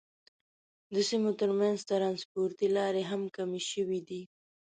د 0.93 0.95
سیمو 1.09 1.31
تر 1.39 1.49
منځ 1.59 1.77
ترانسپورتي 1.89 2.67
لارې 2.77 3.03
هم 3.11 3.21
کمې 3.35 3.61
شوې 3.71 3.99
دي. 4.07 4.21